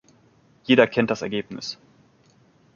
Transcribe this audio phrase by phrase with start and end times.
[0.63, 1.77] Jeder kennt das Ergebnis.